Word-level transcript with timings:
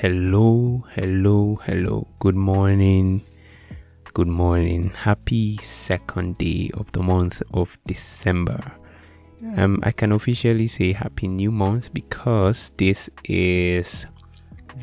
Hello, 0.00 0.84
hello, 0.92 1.56
hello. 1.64 2.06
Good 2.20 2.36
morning. 2.36 3.20
Good 4.14 4.28
morning. 4.28 4.90
Happy 4.90 5.56
second 5.56 6.38
day 6.38 6.70
of 6.74 6.92
the 6.92 7.02
month 7.02 7.42
of 7.52 7.76
December. 7.84 8.62
Um, 9.56 9.80
I 9.82 9.90
can 9.90 10.12
officially 10.12 10.68
say 10.68 10.92
happy 10.92 11.26
new 11.26 11.50
month 11.50 11.92
because 11.92 12.70
this 12.78 13.10
is 13.24 14.06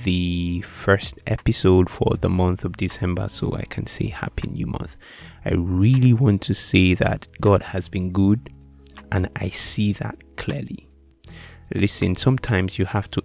the 0.03 0.59
first 0.63 1.21
episode 1.27 1.89
for 1.89 2.17
the 2.17 2.27
month 2.27 2.65
of 2.65 2.75
December, 2.75 3.29
so 3.29 3.53
I 3.53 3.63
can 3.69 3.85
say 3.85 4.07
happy 4.07 4.49
new 4.49 4.65
month. 4.65 4.97
I 5.45 5.53
really 5.53 6.11
want 6.11 6.41
to 6.41 6.53
say 6.53 6.93
that 6.93 7.25
God 7.39 7.61
has 7.61 7.87
been 7.87 8.11
good 8.11 8.49
and 9.13 9.29
I 9.37 9.47
see 9.47 9.93
that 9.93 10.35
clearly. 10.35 10.89
Listen, 11.73 12.15
sometimes 12.15 12.77
you 12.77 12.85
have 12.85 13.09
to 13.11 13.23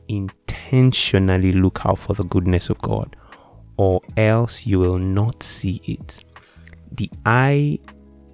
intentionally 0.71 1.53
look 1.53 1.85
out 1.85 1.99
for 1.99 2.15
the 2.15 2.23
goodness 2.25 2.71
of 2.71 2.81
God, 2.81 3.17
or 3.77 4.01
else 4.17 4.67
you 4.67 4.79
will 4.79 4.99
not 4.99 5.43
see 5.43 5.81
it. 5.85 6.25
The 6.93 7.11
eye 7.27 7.79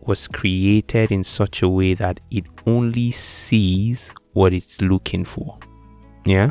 was 0.02 0.28
created 0.28 1.12
in 1.12 1.24
such 1.24 1.62
a 1.62 1.68
way 1.68 1.94
that 1.94 2.20
it 2.30 2.44
only 2.66 3.10
sees 3.10 4.12
what 4.34 4.52
it's 4.52 4.80
looking 4.82 5.24
for. 5.24 5.58
Yeah? 6.24 6.50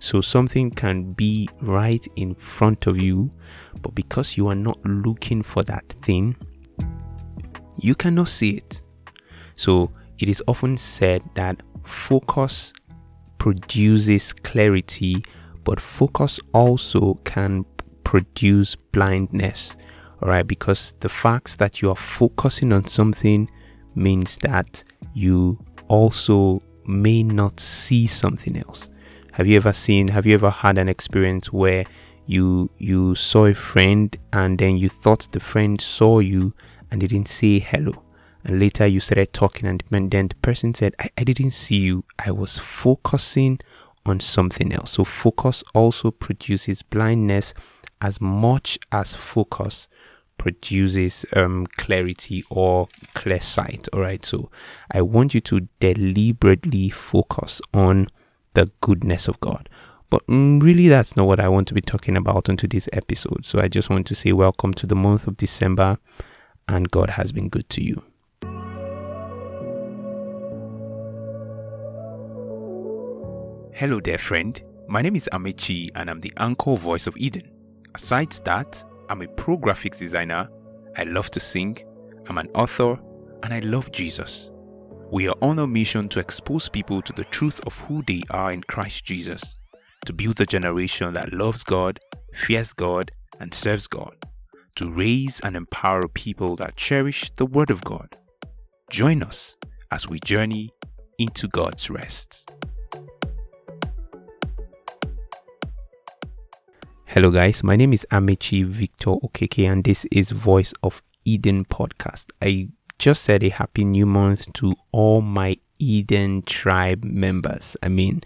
So 0.00 0.20
something 0.20 0.70
can 0.70 1.12
be 1.12 1.48
right 1.60 2.06
in 2.14 2.34
front 2.34 2.86
of 2.86 2.98
you, 2.98 3.30
but 3.82 3.94
because 3.94 4.36
you 4.36 4.46
are 4.46 4.54
not 4.54 4.78
looking 4.84 5.42
for 5.42 5.64
that 5.64 5.86
thing, 5.88 6.36
you 7.76 7.94
cannot 7.94 8.28
see 8.28 8.50
it. 8.58 8.82
So 9.56 9.92
it 10.18 10.28
is 10.28 10.42
often 10.46 10.76
said 10.76 11.22
that 11.34 11.60
focus 11.82 12.72
produces 13.38 14.32
clarity, 14.32 15.22
but 15.64 15.80
focus 15.80 16.40
also 16.52 17.14
can 17.24 17.64
produce 18.04 18.74
blindness. 18.76 19.76
All 20.20 20.28
right, 20.28 20.46
because 20.46 20.94
the 21.00 21.08
fact 21.08 21.58
that 21.58 21.80
you 21.80 21.90
are 21.90 21.96
focusing 21.96 22.72
on 22.72 22.86
something 22.86 23.50
means 23.94 24.38
that 24.38 24.82
you 25.14 25.58
also 25.88 26.60
may 26.86 27.22
not 27.22 27.60
see 27.60 28.06
something 28.06 28.56
else. 28.56 28.90
Have 29.32 29.46
you 29.46 29.56
ever 29.56 29.72
seen, 29.72 30.08
have 30.08 30.26
you 30.26 30.34
ever 30.34 30.50
had 30.50 30.78
an 30.78 30.88
experience 30.88 31.52
where 31.52 31.84
you 32.26 32.70
you 32.78 33.14
saw 33.14 33.46
a 33.46 33.54
friend 33.54 34.16
and 34.32 34.58
then 34.58 34.76
you 34.76 34.88
thought 34.88 35.28
the 35.32 35.40
friend 35.40 35.80
saw 35.80 36.18
you 36.18 36.54
and 36.90 37.00
didn't 37.00 37.28
say 37.28 37.58
hello? 37.58 38.07
And 38.48 38.58
later 38.58 38.86
you 38.86 38.98
started 38.98 39.32
talking 39.32 39.68
and 39.68 39.82
then 39.90 40.28
the 40.28 40.34
person 40.36 40.72
said 40.74 40.94
I, 40.98 41.10
I 41.18 41.24
didn't 41.24 41.50
see 41.50 41.76
you. 41.76 42.04
I 42.18 42.30
was 42.30 42.58
focusing 42.58 43.60
on 44.06 44.20
something 44.20 44.72
else. 44.72 44.92
So 44.92 45.04
focus 45.04 45.62
also 45.74 46.10
produces 46.10 46.82
blindness 46.82 47.52
as 48.00 48.20
much 48.20 48.78
as 48.90 49.14
focus 49.14 49.88
produces 50.38 51.26
um, 51.34 51.66
clarity 51.76 52.42
or 52.48 52.86
clear 53.14 53.40
sight. 53.40 53.86
All 53.92 54.00
right 54.00 54.24
so 54.24 54.50
i 54.92 55.02
want 55.02 55.34
you 55.34 55.40
to 55.42 55.68
deliberately 55.80 56.88
focus 56.88 57.60
on 57.74 58.08
the 58.54 58.70
goodness 58.80 59.28
of 59.28 59.40
god. 59.40 59.68
But 60.10 60.26
mm, 60.26 60.62
really 60.62 60.88
that's 60.88 61.16
not 61.16 61.26
what 61.26 61.40
i 61.40 61.48
want 61.48 61.68
to 61.68 61.74
be 61.74 61.80
talking 61.82 62.16
about 62.16 62.48
on 62.48 62.56
today's 62.56 62.88
episode. 62.92 63.44
So 63.44 63.60
i 63.60 63.68
just 63.68 63.90
want 63.90 64.06
to 64.06 64.14
say 64.14 64.32
welcome 64.32 64.72
to 64.74 64.86
the 64.86 64.96
month 64.96 65.26
of 65.26 65.36
december 65.36 65.98
and 66.66 66.90
god 66.90 67.10
has 67.10 67.32
been 67.32 67.48
good 67.48 67.68
to 67.70 67.82
you 67.82 68.02
Hello 73.78 74.00
there, 74.00 74.18
friend. 74.18 74.60
My 74.88 75.02
name 75.02 75.14
is 75.14 75.28
Amechi 75.32 75.88
and 75.94 76.10
I'm 76.10 76.18
the 76.18 76.32
anchor 76.38 76.74
voice 76.74 77.06
of 77.06 77.16
Eden. 77.16 77.48
Aside 77.94 78.32
that, 78.44 78.84
I'm 79.08 79.22
a 79.22 79.28
pro 79.28 79.56
graphics 79.56 80.00
designer, 80.00 80.48
I 80.96 81.04
love 81.04 81.30
to 81.30 81.38
sing, 81.38 81.78
I'm 82.28 82.38
an 82.38 82.48
author, 82.56 82.98
and 83.44 83.54
I 83.54 83.60
love 83.60 83.92
Jesus. 83.92 84.50
We 85.12 85.28
are 85.28 85.36
on 85.42 85.60
a 85.60 85.66
mission 85.68 86.08
to 86.08 86.18
expose 86.18 86.68
people 86.68 87.02
to 87.02 87.12
the 87.12 87.22
truth 87.26 87.64
of 87.68 87.78
who 87.78 88.02
they 88.02 88.22
are 88.30 88.50
in 88.50 88.64
Christ 88.64 89.04
Jesus, 89.04 89.60
to 90.06 90.12
build 90.12 90.40
a 90.40 90.44
generation 90.44 91.12
that 91.12 91.32
loves 91.32 91.62
God, 91.62 92.00
fears 92.34 92.72
God, 92.72 93.12
and 93.38 93.54
serves 93.54 93.86
God, 93.86 94.16
to 94.74 94.90
raise 94.90 95.38
and 95.38 95.54
empower 95.54 96.08
people 96.08 96.56
that 96.56 96.74
cherish 96.74 97.30
the 97.30 97.46
Word 97.46 97.70
of 97.70 97.84
God. 97.84 98.16
Join 98.90 99.22
us 99.22 99.56
as 99.92 100.08
we 100.08 100.18
journey 100.24 100.70
into 101.20 101.46
God's 101.46 101.88
rest. 101.90 102.50
Hello, 107.12 107.30
guys. 107.30 107.64
My 107.64 107.74
name 107.74 107.94
is 107.94 108.06
Amechi 108.10 108.66
Victor 108.66 109.12
Okeke, 109.12 109.66
and 109.66 109.82
this 109.82 110.04
is 110.12 110.30
Voice 110.30 110.74
of 110.82 111.00
Eden 111.24 111.64
podcast. 111.64 112.26
I 112.42 112.68
just 112.98 113.22
said 113.24 113.42
a 113.42 113.48
happy 113.48 113.86
new 113.86 114.04
month 114.04 114.52
to 114.52 114.74
all 114.92 115.22
my 115.22 115.56
Eden 115.78 116.42
tribe 116.42 117.04
members. 117.04 117.78
I 117.82 117.88
mean, 117.88 118.20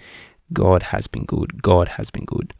God 0.52 0.82
has 0.82 1.06
been 1.06 1.24
good. 1.26 1.62
God 1.62 1.90
has 1.90 2.10
been 2.10 2.24
good. 2.24 2.54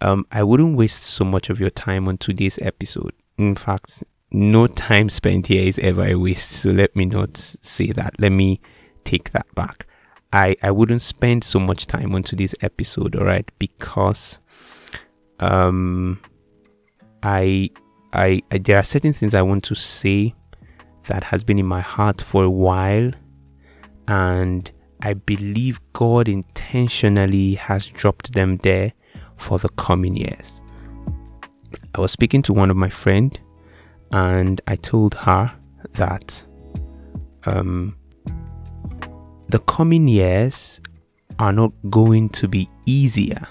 Um, 0.00 0.26
I 0.32 0.42
wouldn't 0.42 0.76
waste 0.76 1.04
so 1.04 1.24
much 1.24 1.50
of 1.50 1.60
your 1.60 1.70
time 1.70 2.08
on 2.08 2.18
today's 2.18 2.58
episode. 2.60 3.12
In 3.38 3.54
fact, 3.54 4.02
no 4.32 4.66
time 4.66 5.08
spent 5.08 5.46
here 5.46 5.68
is 5.68 5.78
ever 5.78 6.02
a 6.02 6.16
waste. 6.16 6.50
So 6.50 6.70
let 6.70 6.96
me 6.96 7.04
not 7.04 7.36
say 7.36 7.92
that. 7.92 8.20
Let 8.20 8.32
me 8.32 8.58
take 9.04 9.30
that 9.30 9.46
back. 9.54 9.86
I, 10.32 10.56
I 10.64 10.72
wouldn't 10.72 11.02
spend 11.02 11.44
so 11.44 11.60
much 11.60 11.86
time 11.86 12.12
on 12.12 12.24
today's 12.24 12.56
episode, 12.60 13.14
all 13.14 13.24
right, 13.24 13.48
because 13.60 14.40
um, 15.40 16.20
I, 17.22 17.70
I, 18.12 18.42
there 18.50 18.78
are 18.78 18.82
certain 18.82 19.12
things 19.12 19.34
I 19.34 19.42
want 19.42 19.64
to 19.64 19.74
say 19.74 20.34
that 21.08 21.24
has 21.24 21.44
been 21.44 21.58
in 21.58 21.66
my 21.66 21.80
heart 21.80 22.20
for 22.20 22.44
a 22.44 22.50
while, 22.50 23.10
and 24.08 24.70
I 25.02 25.14
believe 25.14 25.80
God 25.92 26.28
intentionally 26.28 27.54
has 27.54 27.86
dropped 27.86 28.32
them 28.32 28.58
there 28.58 28.92
for 29.36 29.58
the 29.58 29.68
coming 29.70 30.16
years. 30.16 30.62
I 31.94 32.00
was 32.00 32.12
speaking 32.12 32.42
to 32.42 32.52
one 32.52 32.70
of 32.70 32.76
my 32.76 32.88
friend, 32.88 33.38
and 34.12 34.60
I 34.66 34.76
told 34.76 35.14
her 35.14 35.54
that 35.92 36.44
um, 37.46 37.96
the 39.48 39.58
coming 39.66 40.08
years 40.08 40.80
are 41.38 41.52
not 41.52 41.72
going 41.90 42.28
to 42.30 42.48
be 42.48 42.68
easier 42.86 43.46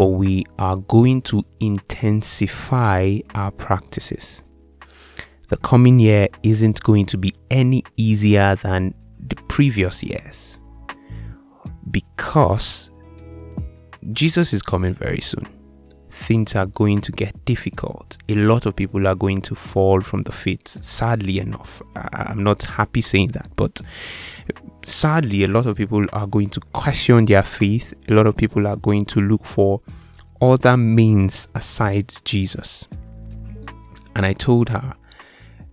but 0.00 0.12
we 0.12 0.46
are 0.58 0.78
going 0.78 1.20
to 1.20 1.44
intensify 1.60 3.18
our 3.34 3.50
practices. 3.50 4.42
The 5.50 5.58
coming 5.58 5.98
year 5.98 6.26
isn't 6.42 6.82
going 6.82 7.04
to 7.04 7.18
be 7.18 7.34
any 7.50 7.84
easier 7.98 8.54
than 8.54 8.94
the 9.18 9.36
previous 9.50 10.02
years 10.02 10.58
because 11.90 12.90
Jesus 14.14 14.54
is 14.54 14.62
coming 14.62 14.94
very 14.94 15.20
soon. 15.20 15.46
Things 16.08 16.56
are 16.56 16.64
going 16.64 17.00
to 17.00 17.12
get 17.12 17.44
difficult. 17.44 18.16
A 18.30 18.36
lot 18.36 18.64
of 18.64 18.74
people 18.74 19.06
are 19.06 19.14
going 19.14 19.42
to 19.42 19.54
fall 19.54 20.00
from 20.00 20.22
the 20.22 20.32
faith, 20.32 20.66
sadly 20.66 21.40
enough. 21.40 21.82
I'm 21.94 22.42
not 22.42 22.62
happy 22.62 23.02
saying 23.02 23.32
that, 23.34 23.50
but 23.54 23.82
sadly, 24.82 25.44
a 25.44 25.48
lot 25.48 25.66
of 25.66 25.76
people 25.76 26.06
are 26.12 26.26
going 26.26 26.48
to 26.50 26.60
question 26.72 27.24
their 27.24 27.42
faith. 27.42 27.94
A 28.08 28.14
lot 28.14 28.26
of 28.26 28.36
people 28.36 28.66
are 28.66 28.76
going 28.76 29.04
to 29.06 29.20
look 29.20 29.44
for 29.44 29.80
other 30.40 30.76
means 30.76 31.48
aside 31.54 32.12
Jesus. 32.24 32.88
And 34.16 34.26
I 34.26 34.32
told 34.32 34.70
her, 34.70 34.94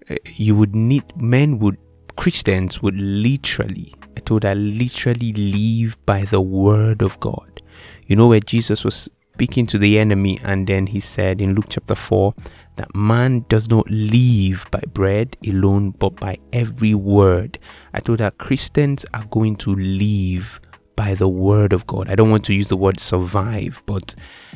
eh, 0.09 0.17
you 0.35 0.55
would 0.55 0.75
need, 0.75 1.03
men 1.21 1.59
would, 1.59 1.77
Christians 2.15 2.81
would 2.81 2.97
literally, 2.97 3.93
I 4.15 4.19
told 4.21 4.43
her, 4.43 4.55
literally 4.55 5.33
live 5.33 5.97
by 6.05 6.21
the 6.23 6.41
word 6.41 7.01
of 7.01 7.19
God. 7.19 7.61
You 8.05 8.15
know, 8.15 8.27
where 8.27 8.39
Jesus 8.39 8.83
was 8.83 9.09
speaking 9.33 9.67
to 9.67 9.77
the 9.77 9.99
enemy, 9.99 10.39
and 10.43 10.65
then 10.65 10.87
he 10.87 10.99
said 10.99 11.41
in 11.41 11.53
Luke 11.53 11.67
chapter 11.69 11.95
4 11.95 12.33
that 12.77 12.95
man 12.95 13.45
does 13.49 13.69
not 13.69 13.89
live 13.89 14.65
by 14.71 14.81
bread 14.93 15.35
alone, 15.45 15.91
but 15.91 16.15
by 16.15 16.37
every 16.53 16.93
word. 16.93 17.59
I 17.93 17.99
told 17.99 18.19
her 18.19 18.31
Christians 18.31 19.05
are 19.13 19.25
going 19.25 19.57
to 19.57 19.75
live 19.75 20.59
by 20.95 21.13
the 21.13 21.29
word 21.29 21.73
of 21.73 21.85
God. 21.87 22.09
I 22.09 22.15
don't 22.15 22.31
want 22.31 22.45
to 22.45 22.53
use 22.53 22.69
the 22.69 22.77
word 22.77 22.99
survive, 22.99 23.79
but 23.85 24.15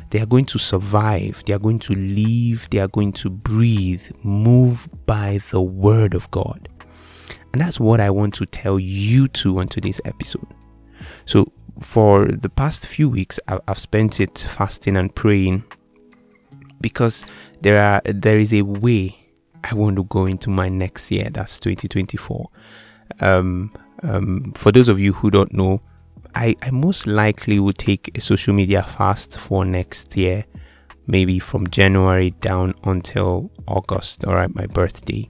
they 0.09 0.19
are 0.19 0.25
going 0.25 0.45
to 0.45 0.57
survive. 0.57 1.43
They 1.45 1.53
are 1.53 1.59
going 1.59 1.79
to 1.79 1.93
live. 1.93 2.67
They 2.71 2.79
are 2.79 2.87
going 2.87 3.11
to 3.13 3.29
breathe, 3.29 4.11
move 4.23 4.89
by 5.05 5.39
the 5.51 5.61
word 5.61 6.13
of 6.13 6.29
God. 6.31 6.67
And 7.53 7.61
that's 7.61 7.79
what 7.79 7.99
I 7.99 8.09
want 8.09 8.33
to 8.35 8.45
tell 8.45 8.79
you 8.79 9.27
to 9.29 9.59
on 9.59 9.67
today's 9.67 10.01
episode. 10.05 10.47
So, 11.25 11.45
for 11.79 12.25
the 12.25 12.49
past 12.49 12.85
few 12.85 13.09
weeks, 13.09 13.39
I've 13.47 13.79
spent 13.79 14.19
it 14.19 14.37
fasting 14.37 14.97
and 14.97 15.13
praying 15.13 15.63
because 16.81 17.25
there 17.61 17.81
are 17.81 18.01
there 18.05 18.39
is 18.39 18.53
a 18.53 18.63
way 18.63 19.15
I 19.63 19.75
want 19.75 19.95
to 19.97 20.03
go 20.03 20.25
into 20.25 20.49
my 20.49 20.69
next 20.69 21.11
year. 21.11 21.29
That's 21.29 21.59
2024. 21.59 22.47
Um, 23.19 23.71
um, 24.03 24.51
for 24.55 24.71
those 24.71 24.89
of 24.89 24.99
you 24.99 25.13
who 25.13 25.29
don't 25.29 25.53
know, 25.53 25.81
I, 26.35 26.55
I 26.61 26.71
most 26.71 27.07
likely 27.07 27.59
will 27.59 27.73
take 27.73 28.15
a 28.17 28.21
social 28.21 28.53
media 28.53 28.83
fast 28.83 29.37
for 29.37 29.65
next 29.65 30.15
year, 30.17 30.45
maybe 31.07 31.39
from 31.39 31.67
January 31.67 32.31
down 32.31 32.73
until 32.83 33.51
August, 33.67 34.25
all 34.25 34.35
right, 34.35 34.53
my 34.55 34.65
birthday, 34.65 35.29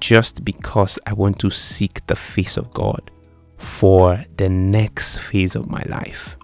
just 0.00 0.44
because 0.44 0.98
I 1.06 1.14
want 1.14 1.38
to 1.40 1.50
seek 1.50 2.06
the 2.06 2.16
face 2.16 2.56
of 2.56 2.72
God 2.72 3.10
for 3.56 4.24
the 4.36 4.48
next 4.48 5.18
phase 5.18 5.56
of 5.56 5.68
my 5.68 5.82
life. 5.88 6.37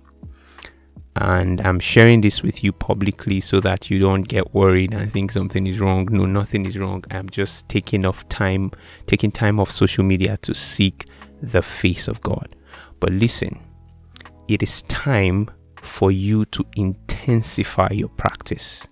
And 1.17 1.61
I'm 1.61 1.79
sharing 1.79 2.23
this 2.23 2.43
with 2.43 2.65
you 2.65 2.73
publicly 2.73 3.39
so 3.39 3.61
that 3.61 3.89
you 3.89 4.01
don't 4.01 4.27
get 4.27 4.53
worried 4.53 4.95
and 4.95 5.11
think 5.11 5.31
something 5.31 5.67
is 5.67 5.79
wrong. 5.79 6.09
No, 6.11 6.27
nothing 6.27 6.67
is 6.67 6.77
wrong. 6.77 7.05
I'm 7.11 7.29
just 7.29 7.69
taking 7.69 8.05
off 8.05 8.29
time, 8.29 8.73
taking 9.07 9.31
time 9.31 9.61
off 9.61 9.71
social 9.71 10.03
media 10.03 10.37
to 10.39 10.55
seek 10.55 11.05
the 11.41 11.63
face 11.63 12.09
of 12.09 12.21
God. 12.23 12.57
But 12.99 13.13
listen, 13.13 13.61
it 14.49 14.63
is 14.63 14.83
time 14.83 15.51
for 15.83 16.11
you 16.11 16.47
to 16.47 16.65
intensify 16.77 17.91
your 17.93 18.09
practice. 18.09 18.89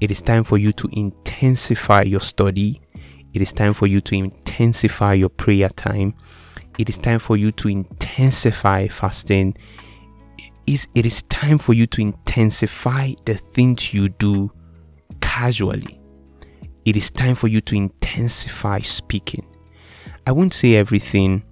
It 0.00 0.10
is 0.10 0.20
time 0.20 0.44
for 0.44 0.58
you 0.58 0.72
to 0.72 0.88
intensify 0.92 2.02
your 2.02 2.20
study. 2.20 2.80
It 3.32 3.40
is 3.40 3.52
time 3.52 3.72
for 3.72 3.86
you 3.86 4.00
to 4.02 4.14
intensify 4.14 5.14
your 5.14 5.28
prayer 5.30 5.70
time. 5.70 6.14
It 6.78 6.88
is 6.88 6.98
time 6.98 7.18
for 7.18 7.36
you 7.36 7.52
to 7.52 7.68
intensify 7.68 8.88
fasting. 8.88 9.56
It 10.66 11.06
is 11.06 11.22
time 11.38 11.56
for 11.56 11.72
you 11.72 11.86
to 11.86 12.00
intensify 12.00 13.12
the 13.24 13.34
things 13.34 13.94
you 13.94 14.08
do 14.08 14.50
casually. 15.20 16.00
It 16.84 16.96
is 16.96 17.12
time 17.12 17.36
for 17.36 17.46
you 17.46 17.60
to 17.60 17.76
intensify 17.76 18.80
speaking. 18.80 19.46
I 20.26 20.32
won't 20.32 20.52
say 20.52 20.74
everything 20.74 21.44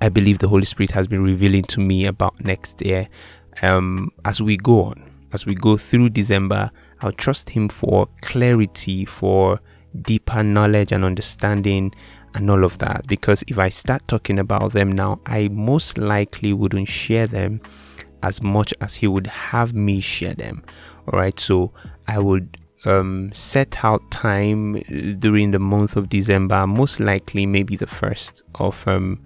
I 0.00 0.08
believe 0.08 0.38
the 0.38 0.46
Holy 0.46 0.66
Spirit 0.66 0.92
has 0.92 1.08
been 1.08 1.24
revealing 1.24 1.64
to 1.64 1.80
me 1.80 2.06
about 2.06 2.44
next 2.44 2.80
year. 2.80 3.08
Um, 3.60 4.12
as 4.24 4.40
we 4.40 4.56
go 4.56 4.84
on, 4.84 5.10
as 5.32 5.46
we 5.46 5.56
go 5.56 5.76
through 5.76 6.10
December, 6.10 6.70
I'll 7.00 7.10
trust 7.10 7.50
Him 7.50 7.68
for 7.68 8.06
clarity, 8.22 9.04
for 9.04 9.58
deeper 10.02 10.44
knowledge 10.44 10.92
and 10.92 11.04
understanding, 11.04 11.92
and 12.36 12.48
all 12.48 12.62
of 12.62 12.78
that. 12.78 13.08
Because 13.08 13.42
if 13.48 13.58
I 13.58 13.68
start 13.68 14.06
talking 14.06 14.38
about 14.38 14.74
them 14.74 14.92
now, 14.92 15.20
I 15.26 15.48
most 15.48 15.98
likely 15.98 16.52
wouldn't 16.52 16.86
share 16.86 17.26
them 17.26 17.60
as 18.22 18.42
much 18.42 18.74
as 18.80 18.96
He 18.96 19.06
would 19.06 19.26
have 19.26 19.74
me 19.74 20.00
share 20.00 20.34
them. 20.34 20.62
All 21.06 21.18
right, 21.18 21.38
so 21.38 21.72
I 22.08 22.18
would 22.18 22.56
um, 22.84 23.30
set 23.32 23.84
out 23.84 24.10
time 24.10 24.80
during 25.18 25.50
the 25.50 25.58
month 25.58 25.96
of 25.96 26.08
December, 26.08 26.66
most 26.66 27.00
likely 27.00 27.46
maybe 27.46 27.76
the 27.76 27.86
first 27.86 28.42
of 28.56 28.86
um, 28.86 29.20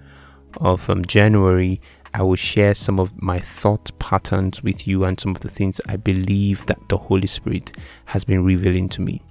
of 0.59 0.91
um, 0.91 1.05
January, 1.05 1.81
I 2.13 2.23
will 2.23 2.37
share 2.37 2.75
some 2.75 2.99
of 2.99 3.23
my 3.23 3.39
thought 3.39 3.97
patterns 3.99 4.63
with 4.63 4.89
you 4.89 5.05
and 5.05 5.19
some 5.19 5.31
of 5.31 5.41
the 5.41 5.49
things 5.49 5.81
I 5.89 5.97
believe 5.97 6.67
that 6.67 6.89
the 6.89 6.97
Holy 6.97 7.29
Spirit 7.29 7.73
has 8.07 8.25
been 8.25 8.45
revealing 8.45 8.89
to 8.91 9.03
me. 9.03 9.23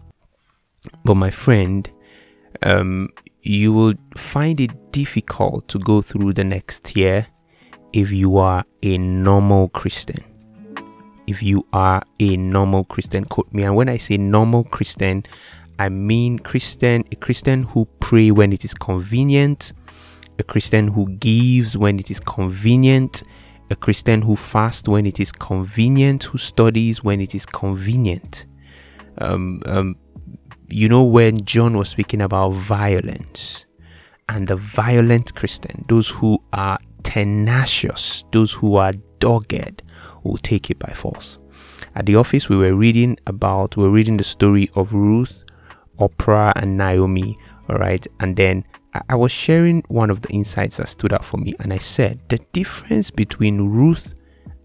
But 1.03 1.15
my 1.15 1.29
friend, 1.29 1.89
um, 2.63 3.09
you 3.41 3.73
will 3.73 3.95
find 4.15 4.61
it 4.61 4.91
difficult 4.91 5.67
to 5.69 5.79
go 5.79 6.01
through 6.01 6.33
the 6.33 6.43
next 6.43 6.95
year 6.95 7.27
if 7.93 8.11
you 8.11 8.37
are 8.37 8.63
a 8.83 8.97
normal 8.97 9.69
Christian. 9.69 10.23
If 11.27 11.43
you 11.43 11.65
are 11.73 12.01
a 12.19 12.37
normal 12.37 12.85
Christian, 12.85 13.25
quote 13.25 13.53
me. 13.53 13.63
And 13.63 13.75
when 13.75 13.89
I 13.89 13.97
say 13.97 14.17
normal 14.17 14.63
Christian, 14.63 15.23
I 15.77 15.89
mean 15.89 16.39
Christian, 16.39 17.03
a 17.11 17.15
Christian 17.15 17.63
who 17.63 17.85
pray 17.99 18.31
when 18.31 18.51
it 18.51 18.65
is 18.65 18.73
convenient, 18.73 19.73
a 20.39 20.43
Christian 20.43 20.87
who 20.87 21.09
gives 21.17 21.77
when 21.77 21.99
it 21.99 22.09
is 22.09 22.19
convenient, 22.19 23.23
a 23.69 23.75
Christian 23.75 24.23
who 24.23 24.35
fasts 24.35 24.87
when 24.87 25.05
it 25.05 25.19
is 25.19 25.31
convenient, 25.31 26.23
who 26.23 26.37
studies 26.37 27.03
when 27.03 27.21
it 27.21 27.35
is 27.35 27.45
convenient. 27.45 28.45
Um, 29.19 29.61
um, 29.67 29.95
you 30.69 30.89
know, 30.89 31.03
when 31.03 31.43
John 31.45 31.77
was 31.77 31.89
speaking 31.89 32.21
about 32.21 32.51
violence 32.51 33.65
and 34.27 34.47
the 34.47 34.55
violent 34.55 35.35
Christian, 35.35 35.85
those 35.87 36.09
who 36.09 36.39
are 36.53 36.79
tenacious, 37.09 38.23
those 38.31 38.53
who 38.53 38.75
are 38.75 38.93
dogged, 39.17 39.81
will 40.23 40.37
take 40.37 40.69
it 40.69 40.77
by 40.77 40.91
force. 40.93 41.39
At 41.95 42.05
the 42.05 42.15
office, 42.15 42.49
we 42.49 42.55
were 42.55 42.75
reading 42.75 43.17
about, 43.25 43.75
we 43.75 43.83
were 43.83 43.89
reading 43.89 44.17
the 44.17 44.23
story 44.23 44.69
of 44.75 44.93
Ruth, 44.93 45.43
Orpah, 45.97 46.53
and 46.55 46.77
Naomi, 46.77 47.35
all 47.67 47.77
right, 47.77 48.05
and 48.19 48.35
then 48.35 48.63
I 49.09 49.15
was 49.15 49.31
sharing 49.31 49.81
one 49.87 50.11
of 50.11 50.21
the 50.21 50.29
insights 50.29 50.77
that 50.77 50.87
stood 50.87 51.11
out 51.11 51.25
for 51.25 51.37
me, 51.37 51.55
and 51.59 51.73
I 51.73 51.79
said 51.79 52.19
the 52.29 52.37
difference 52.53 53.09
between 53.09 53.71
Ruth 53.71 54.13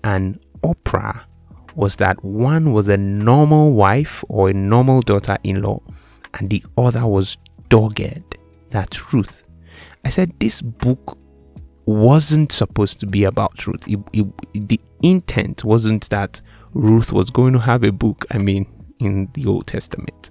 and 0.02 0.38
Orpah 0.62 1.20
was 1.74 1.96
that 1.96 2.22
one 2.22 2.74
was 2.74 2.88
a 2.88 2.98
normal 2.98 3.72
wife 3.72 4.22
or 4.28 4.50
a 4.50 4.52
normal 4.52 5.00
daughter 5.00 5.38
in 5.44 5.62
law, 5.62 5.80
and 6.34 6.50
the 6.50 6.62
other 6.76 7.06
was 7.06 7.38
dogged. 7.70 8.36
That's 8.68 9.14
Ruth. 9.14 9.44
I 10.04 10.10
said 10.10 10.38
this 10.38 10.60
book 10.60 11.18
wasn't 11.86 12.52
supposed 12.52 13.00
to 13.00 13.06
be 13.06 13.24
about 13.24 13.66
Ruth. 13.66 13.86
It, 13.86 14.00
it, 14.12 14.68
the 14.68 14.80
intent 15.02 15.64
wasn't 15.64 16.08
that 16.10 16.40
Ruth 16.72 17.12
was 17.12 17.30
going 17.30 17.52
to 17.52 17.58
have 17.60 17.84
a 17.84 17.92
book, 17.92 18.24
I 18.30 18.38
mean, 18.38 18.66
in 18.98 19.28
the 19.34 19.46
Old 19.46 19.66
Testament. 19.66 20.30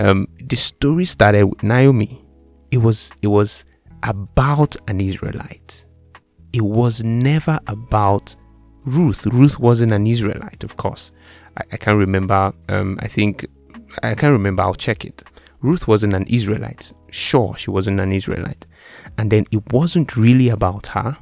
Um, 0.00 0.28
the 0.38 0.56
story 0.56 1.04
started 1.04 1.44
with 1.44 1.62
Naomi 1.62 2.24
it 2.70 2.78
was 2.78 3.12
it 3.22 3.28
was 3.28 3.64
about 4.02 4.76
an 4.88 5.00
Israelite. 5.00 5.84
It 6.52 6.62
was 6.62 7.02
never 7.02 7.58
about 7.66 8.36
Ruth. 8.84 9.26
Ruth 9.26 9.58
wasn't 9.58 9.92
an 9.92 10.06
Israelite, 10.06 10.64
of 10.64 10.76
course. 10.76 11.12
I, 11.56 11.62
I 11.72 11.76
can't 11.76 11.98
remember. 11.98 12.52
Um, 12.68 12.98
I 13.00 13.06
think 13.06 13.46
I 14.02 14.14
can't 14.14 14.32
remember. 14.32 14.62
I'll 14.62 14.74
check 14.74 15.04
it. 15.04 15.22
Ruth 15.60 15.88
wasn't 15.88 16.14
an 16.14 16.24
Israelite. 16.28 16.92
Sure, 17.10 17.56
she 17.56 17.70
wasn't 17.70 18.00
an 18.00 18.12
Israelite. 18.12 18.66
And 19.16 19.30
then 19.30 19.44
it 19.50 19.72
wasn't 19.72 20.16
really 20.16 20.48
about 20.48 20.88
her. 20.88 21.18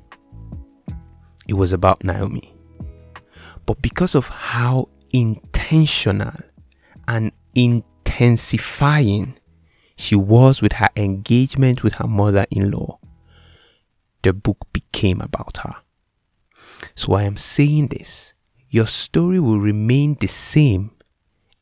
It 1.48 1.54
was 1.54 1.72
about 1.72 2.04
Naomi. 2.04 2.54
But 3.66 3.82
because 3.82 4.14
of 4.14 4.28
how 4.28 4.88
intentional 5.12 6.34
and 7.08 7.32
intensifying 7.54 9.36
she 9.96 10.14
was 10.14 10.60
with 10.60 10.74
her 10.74 10.88
engagement 10.96 11.82
with 11.82 11.94
her 11.94 12.08
mother 12.08 12.46
in 12.50 12.70
law, 12.70 12.98
the 14.22 14.32
book 14.32 14.58
became 14.72 15.20
about 15.20 15.58
her. 15.58 15.74
So 16.94 17.14
I 17.14 17.22
am 17.22 17.36
saying 17.36 17.88
this 17.88 18.34
your 18.68 18.86
story 18.86 19.40
will 19.40 19.60
remain 19.60 20.16
the 20.20 20.26
same 20.26 20.90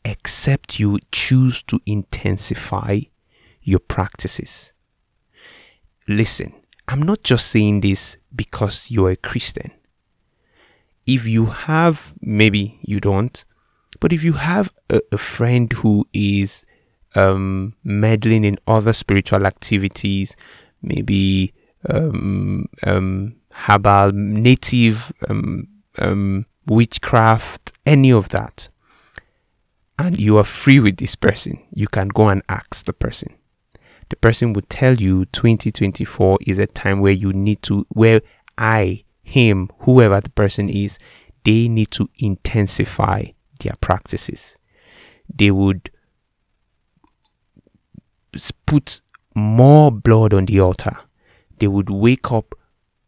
except 0.05 0.79
you 0.81 0.99
choose 1.13 1.63
to 1.65 1.81
intensify 1.87 3.01
your 3.65 3.81
practices. 3.81 4.73
Listen, 6.07 6.53
I'm 6.87 7.03
not 7.03 7.23
just 7.23 7.51
saying 7.51 7.81
this 7.81 8.19
because 8.35 8.91
you're 8.91 9.11
a 9.11 9.17
Christian. 9.17 9.73
If 11.07 11.27
you 11.27 11.47
have, 11.47 12.15
maybe 12.21 12.79
you 12.83 13.01
don't, 13.01 13.45
but 14.01 14.13
if 14.13 14.23
you 14.23 14.35
have 14.35 14.71
a, 14.91 15.01
a 15.13 15.19
friend 15.19 15.73
who 15.73 16.07
is 16.13 16.65
um, 17.15 17.75
meddling 17.85 18.45
in 18.45 18.59
other 18.67 18.93
spiritual 18.93 19.47
activities, 19.47 20.37
maybe 20.83 21.53
um, 21.89 22.67
um, 22.87 23.37
herbal, 23.51 24.13
native 24.13 25.13
um, 25.29 25.69
um, 25.99 26.47
witchcraft, 26.67 27.73
any 27.87 28.13
of 28.13 28.31
that, 28.31 28.69
and 29.99 30.21
you 30.21 30.37
are 30.39 30.45
free 30.45 30.81
with 30.81 30.97
this 30.97 31.15
person, 31.15 31.65
you 31.71 31.87
can 31.87 32.09
go 32.09 32.29
and 32.29 32.43
ask 32.49 32.85
the 32.85 32.93
person. 32.93 33.35
The 34.09 34.17
person 34.17 34.53
would 34.53 34.69
tell 34.69 34.95
you 34.95 35.25
2024 35.27 36.39
is 36.47 36.59
a 36.59 36.67
time 36.67 37.01
where 37.01 37.13
you 37.13 37.33
need 37.33 37.63
to, 37.63 37.87
where 37.91 38.21
I, 38.59 39.05
him, 39.23 39.71
whoever 39.81 40.21
the 40.21 40.31
person 40.31 40.69
is, 40.69 40.99
they 41.45 41.69
need 41.69 41.91
to 41.93 42.09
intensify 42.19 43.25
their 43.61 43.75
practices. 43.81 44.57
They 45.35 45.51
would 45.51 45.91
put 48.67 49.01
more 49.35 49.91
blood 49.91 50.33
on 50.35 50.47
the 50.47 50.61
altar. 50.61 50.97
They 51.59 51.69
would 51.69 51.91
wake 51.91 52.33
up, 52.33 52.55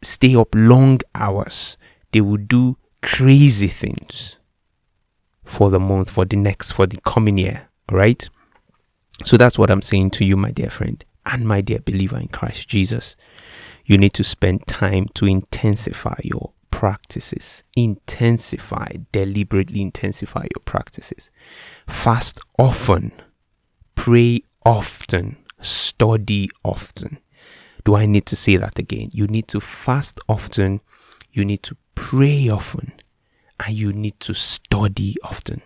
stay 0.03 0.35
up 0.35 0.49
long 0.55 1.01
hours. 1.15 1.77
They 2.13 2.21
would 2.21 2.49
do 2.49 2.77
crazy 3.03 3.69
things 3.69 4.39
for 5.45 5.71
the 5.71 5.81
month, 5.81 6.11
for 6.11 6.25
the 6.25 6.37
next, 6.37 6.73
for 6.73 6.87
the 6.87 6.99
coming 7.05 7.39
year. 7.39 7.69
All 7.89 7.99
right. 7.99 8.29
So 9.25 9.37
that's 9.37 9.59
what 9.59 9.71
I'm 9.71 9.83
saying 9.83 10.11
to 10.11 10.25
you, 10.25 10.37
my 10.37 10.51
dear 10.51 10.71
friend, 10.71 11.05
and 11.25 11.47
my 11.47 11.61
dear 11.61 11.81
believer 11.81 12.19
in 12.19 12.29
Christ 12.29 12.69
Jesus. 12.69 13.17
You 13.85 13.99
need 13.99 14.13
to 14.15 14.25
spend 14.25 14.67
time 14.67 15.07
to 15.15 15.27
intensify 15.27 16.19
your 16.23 16.53
practices. 16.71 17.65
Intensify, 17.77 18.89
deliberately 19.13 19.81
intensify 19.81 20.43
your 20.43 20.63
practices. 20.65 21.31
Fast 21.87 22.41
often. 22.59 23.13
Pray 23.95 24.43
often, 24.65 25.37
study 25.61 26.51
often. 26.65 27.19
Do 27.85 27.95
I 27.95 28.05
need 28.05 28.27
to 28.27 28.37
say 28.37 28.57
that 28.57 28.79
again? 28.79 29.09
You 29.13 29.27
need 29.27 29.49
to 29.49 29.61
fast 29.61 30.21
often, 30.29 30.81
you 31.31 31.45
need 31.45 31.63
to 31.63 31.77
pray 31.95 32.49
often 32.49 32.93
and 33.65 33.75
you 33.75 33.93
need 33.93 34.19
to 34.21 34.35
study 34.35 35.15
often. 35.25 35.63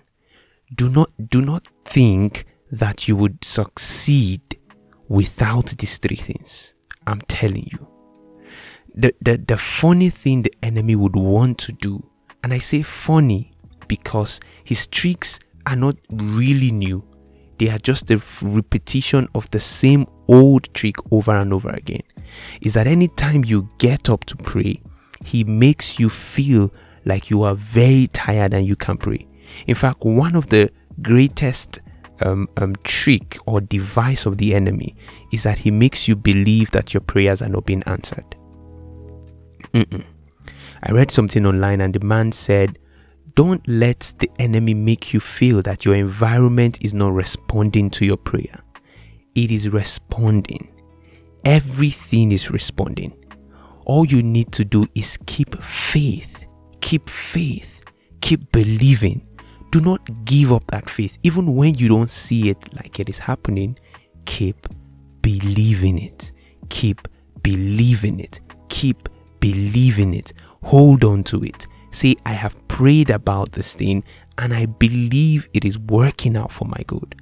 Do 0.73 0.89
not 0.89 1.11
do 1.29 1.41
not 1.41 1.67
think 1.85 2.45
that 2.71 3.09
you 3.09 3.17
would 3.17 3.45
succeed 3.45 4.41
without 5.09 5.67
these 5.79 5.99
three 5.99 6.17
things. 6.17 6.75
I'm 7.07 7.21
telling 7.23 7.69
you. 7.71 7.89
The, 8.95 9.15
the 9.21 9.37
the 9.37 9.57
funny 9.57 10.09
thing 10.09 10.43
the 10.43 10.53
enemy 10.63 10.97
would 10.97 11.15
want 11.15 11.59
to 11.59 11.73
do, 11.73 12.01
and 12.43 12.53
I 12.53 12.59
say 12.59 12.83
funny 12.83 13.53
because 13.87 14.41
his 14.65 14.87
tricks 14.87 15.39
are 15.67 15.77
not 15.77 15.97
really 16.11 16.71
new. 16.71 17.05
They 17.59 17.69
are 17.71 17.79
just 17.79 18.11
a 18.11 18.21
repetition 18.43 19.29
of 19.35 19.51
the 19.51 19.61
same 19.61 20.07
old 20.29 20.73
trick 20.75 20.97
over 21.13 21.33
and 21.33 21.53
over 21.53 21.71
again. 21.71 22.03
Is 22.63 22.75
that 22.75 22.87
anytime 22.87 23.45
you 23.45 23.69
get 23.79 24.09
up 24.09 24.25
to 24.27 24.37
pray, 24.37 24.81
he 25.25 25.45
makes 25.45 26.01
you 26.01 26.09
feel 26.09 26.73
like 27.05 27.31
you 27.31 27.43
are 27.43 27.55
very 27.55 28.07
tired 28.09 28.55
and 28.55 28.67
you 28.67 28.77
can't 28.77 29.01
pray. 29.01 29.27
In 29.67 29.75
fact, 29.75 30.05
one 30.05 30.37
of 30.37 30.49
the 30.49 30.71
greatest 31.03 31.81
um, 32.23 32.49
um, 32.57 32.75
trick 32.85 33.37
or 33.47 33.61
device 33.61 34.27
of 34.27 34.39
the 34.39 34.55
enemy 34.55 34.95
is 35.33 35.43
that 35.43 35.61
he 35.61 35.71
makes 35.71 36.09
you 36.09 36.17
believe 36.17 36.71
that 36.73 36.95
your 36.95 37.01
prayers 37.01 37.43
are 37.43 37.49
not 37.49 37.65
being 37.65 37.83
answered. 37.87 38.25
Mm-mm. 39.73 40.05
I 40.83 40.93
read 40.93 41.11
something 41.11 41.45
online 41.47 41.81
and 41.81 41.95
the 41.95 42.05
man 42.05 42.33
said, 42.33 42.79
Don't 43.35 43.67
let 43.69 44.13
the 44.19 44.31
enemy 44.39 44.75
make 44.75 45.13
you 45.13 45.21
feel 45.21 45.63
that 45.63 45.85
your 45.85 45.95
environment 45.95 46.85
is 46.85 46.95
not 46.95 47.13
responding 47.13 47.91
to 47.91 48.07
your 48.07 48.17
prayer. 48.17 48.65
It 49.35 49.51
is 49.51 49.69
responding. 49.69 50.73
Everything 51.45 52.33
is 52.33 52.51
responding. 52.51 53.17
All 53.87 54.05
you 54.05 54.23
need 54.23 54.53
to 54.53 54.65
do 54.65 54.87
is 54.95 55.19
keep 55.27 55.55
faith. 55.57 56.47
Keep 56.81 57.09
faith. 57.09 57.85
Keep 58.21 58.53
believing 58.53 59.23
do 59.71 59.81
not 59.81 60.25
give 60.25 60.53
up 60.53 60.67
that 60.69 60.89
faith. 60.89 61.19
Even 61.23 61.55
when 61.55 61.75
you 61.75 61.89
don't 61.89 62.11
see 62.11 62.51
it 62.51 62.75
like 62.75 62.99
it 63.01 63.09
is 63.09 63.19
happening, 63.19 63.79
keep 64.25 64.67
believing 65.23 65.99
it. 65.99 66.33
Keep 66.69 67.09
believing 67.43 68.21
it. 68.21 68.41
Keep 68.69 69.09
believing 69.41 70.15
it. 70.15 70.33
Hold 70.65 71.05
on 71.05 71.25
to 71.25 71.43
it. 71.45 71.67
Say, 71.91 72.15
I 72.25 72.33
have 72.33 72.69
prayed 72.69 73.11
about 73.11 73.53
this 73.53 73.75
thing 73.75 74.05
and 74.39 74.55
I 74.55 74.67
believe 74.67 75.49
it 75.53 75.65
is 75.65 75.79
working 75.79 76.37
out 76.37 76.53
for 76.53 76.65
my 76.65 76.83
good. 76.87 77.17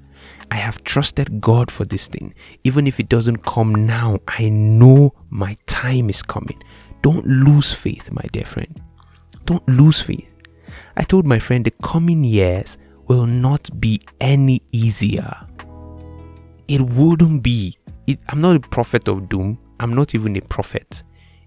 I 0.51 0.55
have 0.55 0.83
trusted 0.83 1.41
God 1.41 1.71
for 1.71 1.85
this 1.85 2.07
thing. 2.07 2.33
Even 2.63 2.87
if 2.87 2.99
it 2.99 3.09
doesn't 3.09 3.45
come 3.45 3.73
now, 3.73 4.17
I 4.27 4.49
know 4.49 5.13
my 5.29 5.57
time 5.65 6.09
is 6.09 6.21
coming. 6.21 6.61
Don't 7.01 7.25
lose 7.25 7.73
faith, 7.73 8.11
my 8.11 8.25
dear 8.31 8.43
friend. 8.43 8.81
Don't 9.45 9.67
lose 9.67 10.01
faith. 10.01 10.31
I 10.97 11.03
told 11.03 11.25
my 11.25 11.39
friend 11.39 11.65
the 11.65 11.71
coming 11.83 12.23
years 12.23 12.77
will 13.07 13.25
not 13.25 13.69
be 13.79 14.01
any 14.19 14.59
easier. 14.71 15.31
It 16.67 16.81
wouldn't 16.81 17.43
be. 17.43 17.77
It, 18.07 18.19
I'm 18.29 18.41
not 18.41 18.55
a 18.55 18.59
prophet 18.59 19.07
of 19.07 19.29
doom. 19.29 19.59
I'm 19.79 19.93
not 19.93 20.13
even 20.13 20.35
a 20.37 20.41
prophet. 20.41 21.03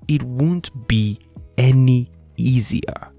It 0.09 0.23
won't 0.23 0.89
be 0.89 1.19
any 1.59 2.11
easier. 2.37 3.13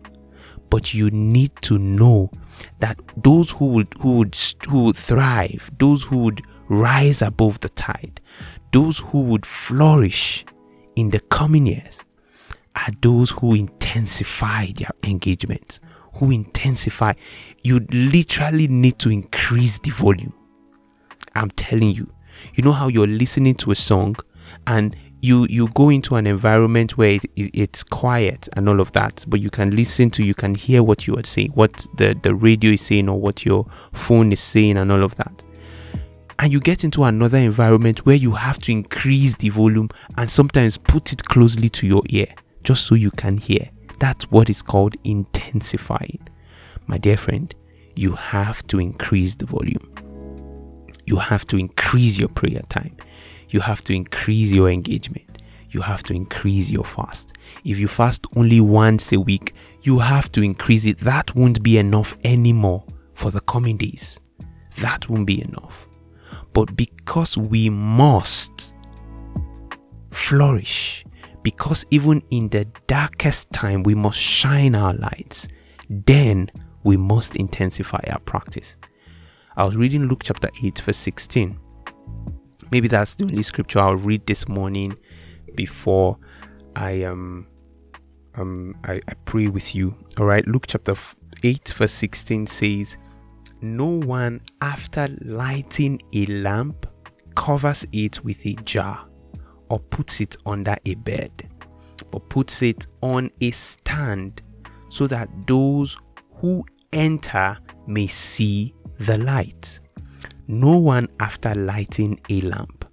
But 0.69 0.93
you 0.93 1.09
need 1.11 1.51
to 1.63 1.77
know 1.77 2.31
that 2.79 2.99
those 3.15 3.51
who 3.51 3.67
would 3.73 3.93
who 3.99 4.17
would 4.17 4.37
who 4.67 4.85
would 4.85 4.95
thrive, 4.95 5.69
those 5.77 6.03
who 6.03 6.23
would 6.23 6.41
rise 6.67 7.21
above 7.21 7.59
the 7.59 7.69
tide, 7.69 8.19
those 8.71 8.99
who 8.99 9.23
would 9.25 9.45
flourish 9.45 10.45
in 10.95 11.09
the 11.09 11.19
coming 11.19 11.67
years 11.67 12.03
are 12.75 12.91
those 13.01 13.31
who 13.31 13.53
intensify 13.53 14.67
their 14.75 14.89
engagement, 15.05 15.79
who 16.15 16.31
intensify. 16.31 17.13
You 17.63 17.85
literally 17.91 18.67
need 18.67 18.99
to 18.99 19.09
increase 19.09 19.79
the 19.79 19.91
volume. 19.91 20.33
I'm 21.35 21.49
telling 21.51 21.91
you. 21.91 22.07
You 22.55 22.63
know 22.63 22.71
how 22.71 22.87
you're 22.87 23.07
listening 23.07 23.55
to 23.55 23.71
a 23.71 23.75
song 23.75 24.15
and 24.67 24.95
you 25.23 25.47
you 25.49 25.69
go 25.69 25.89
into 25.89 26.15
an 26.15 26.27
environment 26.27 26.97
where 26.97 27.13
it, 27.13 27.23
it, 27.35 27.51
it's 27.53 27.83
quiet 27.83 28.49
and 28.57 28.67
all 28.67 28.81
of 28.81 28.91
that 28.91 29.23
but 29.29 29.39
you 29.39 29.49
can 29.49 29.73
listen 29.73 30.09
to 30.09 30.23
you 30.23 30.33
can 30.33 30.53
hear 30.53 30.83
what 30.83 31.07
you 31.07 31.15
are 31.15 31.23
saying 31.23 31.49
what 31.53 31.87
the 31.95 32.17
the 32.23 32.35
radio 32.35 32.71
is 32.71 32.81
saying 32.81 33.07
or 33.07 33.19
what 33.19 33.45
your 33.45 33.65
phone 33.93 34.33
is 34.33 34.41
saying 34.41 34.77
and 34.77 34.91
all 34.91 35.01
of 35.01 35.15
that 35.15 35.41
and 36.39 36.51
you 36.51 36.59
get 36.59 36.83
into 36.83 37.03
another 37.03 37.37
environment 37.37 38.05
where 38.05 38.17
you 38.17 38.31
have 38.33 38.59
to 38.59 38.71
increase 38.71 39.35
the 39.35 39.47
volume 39.47 39.87
and 40.17 40.29
sometimes 40.29 40.77
put 40.77 41.13
it 41.13 41.23
closely 41.23 41.69
to 41.69 41.87
your 41.87 42.03
ear 42.09 42.27
just 42.63 42.85
so 42.85 42.93
you 42.93 43.11
can 43.11 43.37
hear 43.37 43.69
that's 43.99 44.29
what 44.31 44.49
is 44.49 44.61
called 44.61 44.95
intensifying. 45.03 46.27
My 46.87 46.97
dear 46.97 47.17
friend, 47.17 47.53
you 47.95 48.13
have 48.13 48.65
to 48.67 48.79
increase 48.79 49.35
the 49.35 49.45
volume. 49.45 49.89
You 51.05 51.17
have 51.17 51.45
to 51.45 51.57
increase 51.57 52.17
your 52.19 52.29
prayer 52.29 52.61
time. 52.69 52.95
You 53.49 53.59
have 53.59 53.81
to 53.81 53.93
increase 53.93 54.51
your 54.53 54.69
engagement. 54.69 55.39
You 55.69 55.81
have 55.81 56.03
to 56.03 56.13
increase 56.13 56.71
your 56.71 56.83
fast. 56.83 57.35
If 57.65 57.79
you 57.79 57.87
fast 57.87 58.27
only 58.35 58.61
once 58.61 59.11
a 59.11 59.19
week, 59.19 59.53
you 59.81 59.99
have 59.99 60.31
to 60.33 60.41
increase 60.41 60.85
it. 60.85 60.99
That 60.99 61.35
won't 61.35 61.63
be 61.63 61.77
enough 61.77 62.13
anymore 62.23 62.83
for 63.15 63.31
the 63.31 63.41
coming 63.41 63.77
days. 63.77 64.19
That 64.81 65.09
won't 65.09 65.27
be 65.27 65.41
enough. 65.41 65.87
But 66.53 66.75
because 66.75 67.37
we 67.37 67.69
must 67.69 68.75
flourish, 70.11 71.02
because 71.43 71.85
even 71.91 72.21
in 72.31 72.49
the 72.49 72.65
darkest 72.87 73.51
time 73.51 73.83
we 73.83 73.93
must 73.93 74.19
shine 74.19 74.75
our 74.75 74.93
lights, 74.93 75.47
then 75.89 76.49
we 76.83 76.97
must 76.97 77.35
intensify 77.35 77.99
our 78.09 78.19
practice. 78.21 78.77
I 79.55 79.65
was 79.65 79.77
reading 79.77 80.07
Luke 80.07 80.21
chapter 80.23 80.49
8, 80.63 80.79
verse 80.79 80.97
16. 80.97 81.59
Maybe 82.71 82.87
that's 82.87 83.15
the 83.15 83.25
only 83.25 83.43
scripture 83.43 83.79
I'll 83.79 83.97
read 83.97 84.25
this 84.25 84.47
morning 84.47 84.97
before 85.55 86.17
I 86.75 87.03
um 87.03 87.47
um 88.35 88.75
I, 88.83 88.95
I 89.07 89.13
pray 89.25 89.47
with 89.47 89.75
you. 89.75 89.95
Alright, 90.19 90.47
Luke 90.47 90.65
chapter 90.67 90.95
8, 91.43 91.73
verse 91.75 91.91
16 91.91 92.47
says, 92.47 92.97
No 93.61 93.99
one 93.99 94.41
after 94.61 95.07
lighting 95.21 96.01
a 96.13 96.25
lamp 96.25 96.87
covers 97.35 97.85
it 97.91 98.23
with 98.23 98.45
a 98.45 98.53
jar 98.63 99.07
or 99.69 99.79
puts 99.79 100.21
it 100.21 100.37
under 100.45 100.75
a 100.85 100.95
bed, 100.95 101.31
but 102.11 102.29
puts 102.29 102.61
it 102.61 102.87
on 103.01 103.29
a 103.41 103.51
stand 103.51 104.41
so 104.89 105.07
that 105.07 105.29
those 105.47 105.97
who 106.35 106.63
enter 106.91 107.57
may 107.87 108.07
see 108.07 108.73
the 108.99 109.17
light. 109.19 109.79
No 110.47 110.77
one 110.77 111.07
after 111.19 111.55
lighting 111.55 112.19
a 112.29 112.41
lamp. 112.41 112.85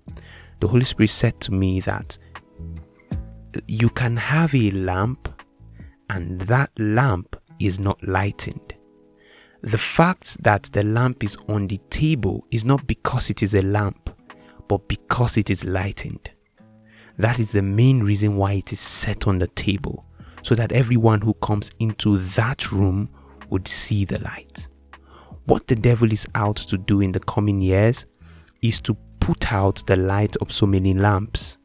The 0.60 0.68
Holy 0.68 0.84
Spirit 0.84 1.10
said 1.10 1.40
to 1.42 1.52
me 1.52 1.80
that 1.80 2.18
you 3.66 3.88
can 3.90 4.16
have 4.16 4.54
a 4.54 4.70
lamp 4.70 5.28
and 6.08 6.40
that 6.42 6.70
lamp 6.78 7.36
is 7.58 7.78
not 7.78 8.02
lightened. 8.06 8.74
The 9.62 9.78
fact 9.78 10.42
that 10.42 10.64
the 10.64 10.84
lamp 10.84 11.22
is 11.22 11.36
on 11.48 11.66
the 11.66 11.78
table 11.90 12.46
is 12.50 12.64
not 12.64 12.86
because 12.86 13.28
it 13.30 13.42
is 13.42 13.54
a 13.54 13.62
lamp, 13.62 14.10
but 14.68 14.88
because 14.88 15.36
it 15.36 15.50
is 15.50 15.64
lightened. 15.64 16.30
That 17.20 17.38
is 17.38 17.52
the 17.52 17.60
main 17.60 18.00
reason 18.00 18.36
why 18.36 18.52
it 18.52 18.72
is 18.72 18.80
set 18.80 19.26
on 19.26 19.38
the 19.38 19.46
table, 19.48 20.06
so 20.40 20.54
that 20.54 20.72
everyone 20.72 21.20
who 21.20 21.34
comes 21.34 21.70
into 21.78 22.16
that 22.16 22.72
room 22.72 23.10
would 23.50 23.68
see 23.68 24.06
the 24.06 24.18
light. 24.22 24.68
What 25.44 25.66
the 25.66 25.74
devil 25.74 26.10
is 26.10 26.26
out 26.34 26.56
to 26.56 26.78
do 26.78 27.02
in 27.02 27.12
the 27.12 27.20
coming 27.20 27.60
years 27.60 28.06
is 28.62 28.80
to 28.80 28.96
put 29.20 29.52
out 29.52 29.84
the 29.86 29.98
light 29.98 30.34
of 30.36 30.50
so 30.50 30.64
many 30.64 30.94
lamps. 30.94 31.58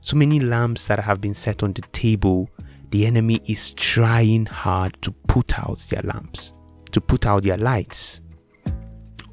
So 0.00 0.16
many 0.16 0.40
lamps 0.40 0.88
that 0.88 0.98
have 0.98 1.20
been 1.20 1.34
set 1.34 1.62
on 1.62 1.74
the 1.74 1.82
table, 1.92 2.50
the 2.90 3.06
enemy 3.06 3.40
is 3.48 3.74
trying 3.74 4.46
hard 4.46 5.00
to 5.02 5.12
put 5.12 5.60
out 5.60 5.78
their 5.90 6.02
lamps, 6.02 6.54
to 6.90 7.00
put 7.00 7.24
out 7.24 7.44
their 7.44 7.56
lights. 7.56 8.20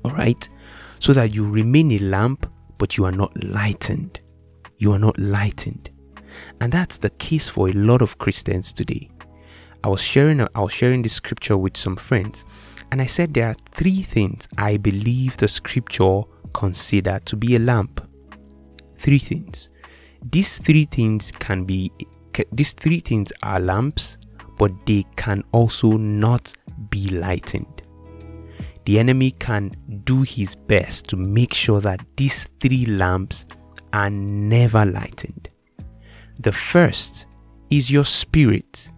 Alright? 0.05 0.47
So 0.99 1.11
that 1.13 1.33
you 1.33 1.49
remain 1.49 1.91
a 1.93 1.97
lamp, 1.97 2.45
but 2.77 2.97
you 2.97 3.05
are 3.05 3.11
not 3.11 3.43
lightened 3.43 4.19
you 4.77 4.91
are 4.91 4.99
not 4.99 5.17
lightened. 5.17 5.89
And 6.61 6.71
that's 6.71 6.97
the 6.97 7.09
case 7.11 7.47
for 7.47 7.69
a 7.69 7.73
lot 7.73 8.01
of 8.01 8.17
Christians 8.17 8.73
today. 8.73 9.09
I 9.83 9.87
was 9.87 10.01
sharing 10.01 10.41
I 10.41 10.61
was 10.61 10.73
sharing 10.73 11.01
this 11.03 11.13
scripture 11.13 11.57
with 11.57 11.77
some 11.77 11.95
friends 11.95 12.43
and 12.91 13.01
I 13.01 13.05
said 13.05 13.33
there 13.33 13.47
are 13.49 13.55
three 13.71 14.01
things 14.01 14.47
I 14.57 14.77
believe 14.77 15.37
the 15.37 15.47
scripture 15.47 16.21
consider 16.53 17.19
to 17.25 17.35
be 17.35 17.55
a 17.55 17.59
lamp. 17.59 18.01
Three 18.97 19.19
things. 19.19 19.69
These 20.31 20.59
three 20.59 20.85
things 20.85 21.31
can 21.31 21.65
be 21.65 21.91
these 22.51 22.73
three 22.73 22.99
things 22.99 23.31
are 23.43 23.59
lamps, 23.59 24.17
but 24.57 24.71
they 24.85 25.03
can 25.15 25.43
also 25.51 25.91
not 25.97 26.53
be 26.89 27.09
lightened. 27.09 27.83
The 28.85 28.99
enemy 28.99 29.31
can 29.31 29.71
do 30.03 30.21
his 30.21 30.55
best 30.55 31.07
to 31.09 31.17
make 31.17 31.53
sure 31.53 31.79
that 31.81 32.05
these 32.17 32.45
three 32.59 32.85
lamps 32.85 33.45
are 33.95 34.09
never 34.09 34.85
lightened. 34.85 35.49
The 36.41 36.51
first 36.51 37.27
is 37.69 37.89
your 37.89 38.03
spirit, 38.03 38.91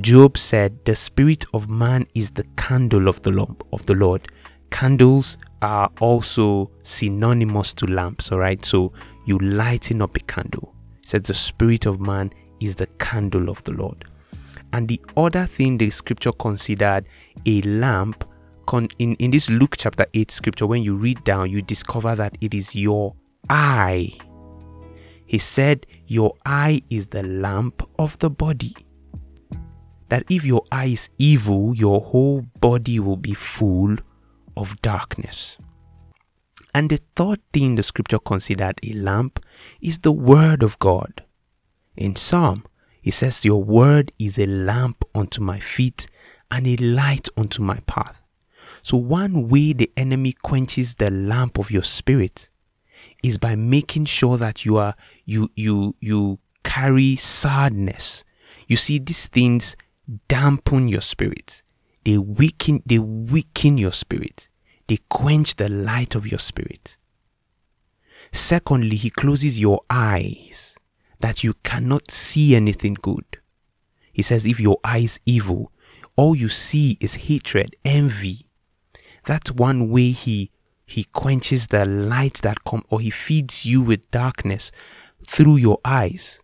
Job 0.00 0.36
said, 0.36 0.84
The 0.84 0.96
spirit 0.96 1.44
of 1.54 1.70
man 1.70 2.06
is 2.14 2.32
the 2.32 2.44
candle 2.56 3.06
of 3.06 3.22
the 3.22 3.30
lamp 3.30 3.62
of 3.72 3.86
the 3.86 3.94
Lord. 3.94 4.26
Candles 4.70 5.38
are 5.62 5.90
also 6.00 6.72
synonymous 6.82 7.72
to 7.74 7.86
lamps, 7.86 8.32
all 8.32 8.40
right? 8.40 8.62
So 8.64 8.92
you 9.26 9.38
lighting 9.38 10.02
up 10.02 10.16
a 10.16 10.20
candle. 10.20 10.74
He 11.02 11.06
said, 11.06 11.24
The 11.24 11.32
spirit 11.32 11.86
of 11.86 12.00
man 12.00 12.32
is 12.60 12.74
the 12.74 12.88
candle 12.98 13.48
of 13.48 13.62
the 13.62 13.74
Lord. 13.74 14.06
And 14.72 14.88
the 14.88 15.00
other 15.16 15.44
thing 15.44 15.78
the 15.78 15.88
scripture 15.90 16.32
considered 16.32 17.06
a 17.46 17.62
lamp 17.62 18.24
in, 18.98 19.14
in 19.14 19.30
this 19.30 19.48
Luke 19.48 19.76
chapter 19.78 20.04
8 20.12 20.32
scripture, 20.32 20.66
when 20.66 20.82
you 20.82 20.96
read 20.96 21.22
down, 21.22 21.48
you 21.48 21.62
discover 21.62 22.16
that 22.16 22.36
it 22.40 22.52
is 22.52 22.74
your 22.74 23.14
eye. 23.50 24.10
He 25.26 25.38
said, 25.38 25.86
Your 26.06 26.32
eye 26.44 26.82
is 26.90 27.08
the 27.08 27.22
lamp 27.22 27.82
of 27.98 28.18
the 28.18 28.30
body. 28.30 28.74
That 30.08 30.24
if 30.30 30.44
your 30.44 30.62
eye 30.70 30.86
is 30.86 31.10
evil, 31.18 31.74
your 31.74 32.00
whole 32.00 32.42
body 32.60 33.00
will 33.00 33.16
be 33.16 33.34
full 33.34 33.96
of 34.56 34.80
darkness. 34.82 35.58
And 36.74 36.90
the 36.90 37.00
third 37.16 37.40
thing 37.52 37.74
the 37.74 37.82
scripture 37.82 38.18
considered 38.18 38.78
a 38.84 38.92
lamp 38.92 39.40
is 39.80 39.98
the 40.00 40.12
word 40.12 40.62
of 40.62 40.78
God. 40.78 41.24
In 41.96 42.14
Psalm, 42.16 42.64
it 43.02 43.12
says, 43.12 43.44
Your 43.44 43.62
word 43.62 44.10
is 44.18 44.38
a 44.38 44.46
lamp 44.46 45.04
unto 45.14 45.40
my 45.40 45.58
feet 45.58 46.06
and 46.50 46.66
a 46.66 46.76
light 46.76 47.28
unto 47.36 47.62
my 47.62 47.78
path. 47.86 48.22
So, 48.82 48.96
one 48.96 49.48
way 49.48 49.72
the 49.72 49.90
enemy 49.96 50.32
quenches 50.32 50.96
the 50.96 51.10
lamp 51.10 51.58
of 51.58 51.70
your 51.70 51.82
spirit 51.82 52.50
is 53.22 53.38
by 53.38 53.54
making 53.56 54.04
sure 54.06 54.36
that 54.36 54.64
you 54.64 54.76
are 54.76 54.94
you 55.24 55.48
you 55.56 55.94
you 56.00 56.38
carry 56.62 57.16
sadness. 57.16 58.24
You 58.66 58.76
see, 58.76 58.98
these 58.98 59.28
things 59.28 59.76
dampen 60.28 60.88
your 60.88 61.00
spirit. 61.00 61.62
They 62.04 62.18
weaken 62.18 62.82
they 62.86 62.98
weaken 62.98 63.78
your 63.78 63.92
spirit. 63.92 64.48
They 64.86 64.98
quench 65.08 65.56
the 65.56 65.68
light 65.68 66.14
of 66.14 66.30
your 66.30 66.38
spirit. 66.38 66.96
Secondly, 68.32 68.96
he 68.96 69.10
closes 69.10 69.58
your 69.58 69.80
eyes 69.90 70.76
that 71.20 71.42
you 71.42 71.54
cannot 71.64 72.10
see 72.10 72.54
anything 72.54 72.96
good. 73.00 73.24
He 74.12 74.22
says, 74.22 74.46
if 74.46 74.60
your 74.60 74.78
eye 74.84 74.98
is 74.98 75.20
evil, 75.26 75.72
all 76.16 76.34
you 76.34 76.48
see 76.48 76.96
is 77.00 77.26
hatred, 77.26 77.76
envy, 77.84 78.46
that's 79.24 79.52
one 79.52 79.90
way 79.90 80.10
he 80.10 80.50
he 80.86 81.04
quenches 81.04 81.66
the 81.66 81.84
light 81.84 82.34
that 82.42 82.64
come 82.64 82.82
or 82.90 83.00
he 83.00 83.10
feeds 83.10 83.66
you 83.66 83.82
with 83.82 84.10
darkness 84.10 84.70
through 85.26 85.56
your 85.56 85.78
eyes. 85.84 86.40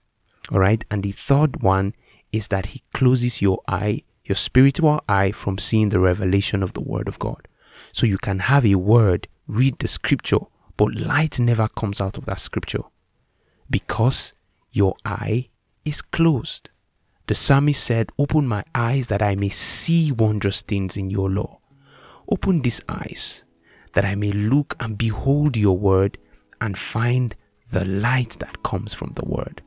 All 0.50 0.58
right? 0.58 0.84
And 0.90 1.02
the 1.02 1.12
third 1.12 1.62
one 1.62 1.94
is 2.32 2.48
that 2.48 2.66
he 2.66 2.82
closes 2.92 3.40
your 3.40 3.60
eye, 3.68 4.02
your 4.24 4.34
spiritual 4.34 5.00
eye 5.08 5.30
from 5.30 5.58
seeing 5.58 5.90
the 5.90 6.00
revelation 6.00 6.62
of 6.62 6.72
the 6.72 6.82
word 6.82 7.06
of 7.06 7.20
God. 7.20 7.46
So 7.92 8.06
you 8.06 8.18
can 8.18 8.40
have 8.40 8.66
a 8.66 8.74
word, 8.74 9.28
read 9.46 9.78
the 9.78 9.88
scripture, 9.88 10.38
but 10.76 10.94
light 10.94 11.38
never 11.38 11.68
comes 11.68 12.00
out 12.00 12.18
of 12.18 12.26
that 12.26 12.40
scripture 12.40 12.82
because 13.70 14.34
your 14.72 14.96
eye 15.04 15.50
is 15.84 16.02
closed. 16.02 16.70
The 17.28 17.34
psalmist 17.36 17.82
said, 17.82 18.10
Open 18.18 18.48
my 18.48 18.64
eyes 18.74 19.06
that 19.06 19.22
I 19.22 19.36
may 19.36 19.50
see 19.50 20.10
wondrous 20.10 20.62
things 20.62 20.96
in 20.96 21.10
your 21.10 21.30
law. 21.30 21.60
Open 22.28 22.62
these 22.62 22.80
eyes 22.88 23.44
that 23.94 24.04
I 24.04 24.14
may 24.14 24.32
look 24.32 24.74
and 24.80 24.96
behold 24.96 25.56
your 25.56 25.76
word 25.76 26.18
and 26.60 26.76
find 26.76 27.34
the 27.70 27.84
light 27.84 28.36
that 28.40 28.62
comes 28.62 28.94
from 28.94 29.12
the 29.14 29.24
word. 29.24 29.62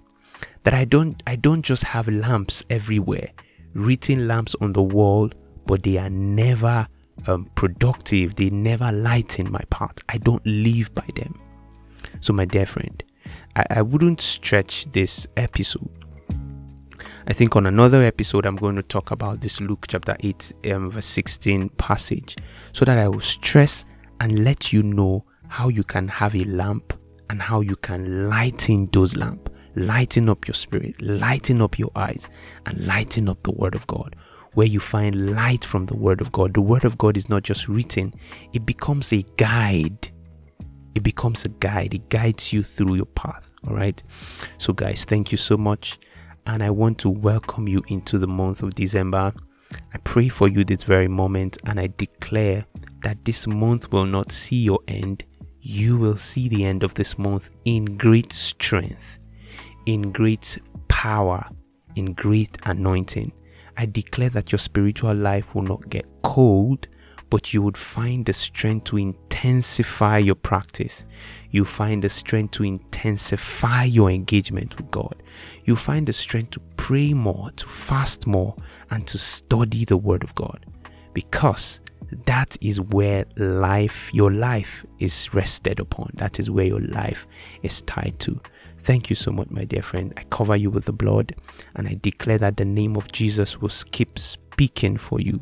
That 0.63 0.73
I 0.73 0.85
don't 0.85 1.21
I 1.27 1.35
don't 1.35 1.61
just 1.61 1.83
have 1.83 2.07
lamps 2.07 2.65
everywhere, 2.69 3.29
written 3.73 4.27
lamps 4.27 4.55
on 4.61 4.73
the 4.73 4.83
wall, 4.83 5.29
but 5.65 5.83
they 5.83 5.97
are 5.97 6.09
never 6.09 6.87
um, 7.27 7.49
productive. 7.55 8.35
They 8.35 8.49
never 8.49 8.91
lighten 8.91 9.51
my 9.51 9.61
path. 9.69 9.95
I 10.09 10.17
don't 10.17 10.45
live 10.45 10.93
by 10.93 11.07
them. 11.15 11.39
So, 12.19 12.33
my 12.33 12.45
dear 12.45 12.65
friend, 12.65 13.03
I, 13.55 13.65
I 13.69 13.81
wouldn't 13.81 14.21
stretch 14.21 14.85
this 14.85 15.27
episode 15.37 16.05
I 17.27 17.33
think 17.33 17.55
on 17.55 17.65
another 17.65 18.03
episode, 18.03 18.45
I'm 18.45 18.55
going 18.55 18.75
to 18.75 18.83
talk 18.83 19.09
about 19.09 19.41
this 19.41 19.59
Luke 19.59 19.85
chapter 19.87 20.15
8, 20.19 20.53
um, 20.71 20.91
verse 20.91 21.05
16 21.05 21.69
passage 21.69 22.35
so 22.71 22.85
that 22.85 22.99
I 22.99 23.07
will 23.07 23.19
stress 23.19 23.85
and 24.19 24.43
let 24.43 24.73
you 24.73 24.83
know 24.83 25.25
how 25.47 25.69
you 25.69 25.83
can 25.83 26.07
have 26.07 26.35
a 26.35 26.43
lamp 26.43 26.93
and 27.29 27.41
how 27.41 27.61
you 27.61 27.75
can 27.75 28.29
lighten 28.29 28.87
those 28.91 29.15
lamp, 29.15 29.49
lighten 29.75 30.29
up 30.29 30.47
your 30.47 30.53
spirit, 30.53 31.01
lighten 31.01 31.61
up 31.61 31.77
your 31.79 31.91
eyes, 31.95 32.29
and 32.65 32.85
lighten 32.85 33.29
up 33.29 33.41
the 33.43 33.51
Word 33.51 33.75
of 33.75 33.87
God. 33.87 34.15
Where 34.53 34.67
you 34.67 34.79
find 34.79 35.35
light 35.35 35.65
from 35.65 35.85
the 35.85 35.97
Word 35.97 36.21
of 36.21 36.31
God. 36.31 36.53
The 36.53 36.61
Word 36.61 36.85
of 36.85 36.97
God 36.97 37.17
is 37.17 37.29
not 37.29 37.43
just 37.43 37.67
written, 37.67 38.13
it 38.53 38.65
becomes 38.65 39.11
a 39.11 39.21
guide. 39.37 40.09
It 40.95 41.03
becomes 41.03 41.43
a 41.43 41.49
guide. 41.49 41.93
It 41.93 42.07
guides 42.09 42.53
you 42.53 42.63
through 42.63 42.95
your 42.95 43.05
path. 43.05 43.51
All 43.67 43.75
right. 43.75 44.01
So, 44.57 44.71
guys, 44.71 45.03
thank 45.03 45.33
you 45.33 45.37
so 45.37 45.57
much 45.57 45.99
and 46.47 46.61
I 46.63 46.69
want 46.69 46.99
to 46.99 47.09
welcome 47.09 47.67
you 47.67 47.83
into 47.87 48.17
the 48.17 48.27
month 48.27 48.61
of 48.61 48.75
December. 48.75 49.33
I 49.95 49.97
pray 49.99 50.27
for 50.27 50.49
you 50.49 50.65
this 50.65 50.83
very 50.83 51.07
moment 51.07 51.57
and 51.65 51.79
I 51.79 51.87
declare 51.87 52.65
that 53.03 53.23
this 53.23 53.47
month 53.47 53.93
will 53.93 54.05
not 54.05 54.29
see 54.29 54.57
your 54.57 54.81
end. 54.89 55.23
You 55.61 55.97
will 55.97 56.17
see 56.17 56.49
the 56.49 56.65
end 56.65 56.83
of 56.83 56.93
this 56.95 57.17
month 57.17 57.51
in 57.63 57.95
great 57.95 58.33
strength, 58.33 59.19
in 59.85 60.11
great 60.11 60.59
power, 60.89 61.47
in 61.95 62.11
great 62.11 62.57
anointing. 62.65 63.31
I 63.77 63.85
declare 63.85 64.27
that 64.31 64.51
your 64.51 64.59
spiritual 64.59 65.15
life 65.15 65.55
will 65.55 65.61
not 65.61 65.89
get 65.89 66.05
cold, 66.23 66.89
but 67.29 67.53
you 67.53 67.61
would 67.61 67.77
find 67.77 68.25
the 68.25 68.33
strength 68.33 68.87
to 68.87 68.97
intensify 69.35 70.17
your 70.17 70.35
practice. 70.35 71.05
You 71.51 71.65
find 71.65 72.01
the 72.03 72.09
strength 72.09 72.51
to 72.51 72.63
intensify 72.63 73.83
your 73.83 74.09
engagement 74.09 74.77
with 74.77 74.89
God. 74.91 75.15
You 75.65 75.75
find 75.75 76.07
the 76.07 76.13
strength 76.13 76.51
to 76.51 76.61
pray 76.77 77.13
more, 77.13 77.51
to 77.51 77.67
fast 77.67 78.27
more, 78.27 78.55
and 78.91 79.05
to 79.07 79.17
study 79.17 79.83
the 79.83 79.97
Word 79.97 80.23
of 80.23 80.33
God. 80.35 80.65
Because 81.13 81.81
that 82.25 82.57
is 82.61 82.79
where 82.79 83.25
life, 83.35 84.13
your 84.13 84.31
life 84.31 84.85
is 84.99 85.33
rested 85.33 85.79
upon. 85.79 86.11
That 86.15 86.39
is 86.39 86.49
where 86.49 86.65
your 86.65 86.81
life 86.81 87.27
is 87.61 87.81
tied 87.81 88.19
to. 88.21 88.39
Thank 88.77 89.09
you 89.09 89.15
so 89.15 89.31
much, 89.31 89.49
my 89.49 89.65
dear 89.65 89.81
friend. 89.81 90.13
I 90.15 90.23
cover 90.23 90.55
you 90.55 90.69
with 90.69 90.85
the 90.85 90.93
blood 90.93 91.33
and 91.75 91.87
I 91.87 91.97
declare 92.01 92.37
that 92.37 92.55
the 92.55 92.65
name 92.65 92.95
of 92.95 93.11
Jesus 93.11 93.59
will 93.59 93.71
keep 93.91 94.17
speaking 94.17 94.95
for 94.95 95.19
you. 95.19 95.41